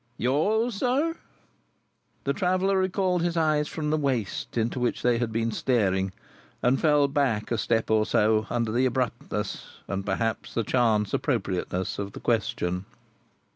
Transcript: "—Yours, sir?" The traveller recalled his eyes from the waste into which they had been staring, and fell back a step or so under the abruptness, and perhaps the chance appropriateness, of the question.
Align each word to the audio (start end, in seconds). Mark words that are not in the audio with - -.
"—Yours, 0.17 0.73
sir?" 0.73 1.15
The 2.23 2.33
traveller 2.33 2.75
recalled 2.79 3.21
his 3.21 3.37
eyes 3.37 3.67
from 3.67 3.91
the 3.91 3.97
waste 3.99 4.57
into 4.57 4.79
which 4.79 5.03
they 5.03 5.19
had 5.19 5.31
been 5.31 5.51
staring, 5.51 6.11
and 6.63 6.81
fell 6.81 7.07
back 7.07 7.51
a 7.51 7.57
step 7.59 7.91
or 7.91 8.03
so 8.03 8.47
under 8.49 8.71
the 8.71 8.87
abruptness, 8.87 9.63
and 9.87 10.03
perhaps 10.03 10.55
the 10.55 10.63
chance 10.63 11.13
appropriateness, 11.13 11.99
of 11.99 12.13
the 12.13 12.19
question. 12.19 12.85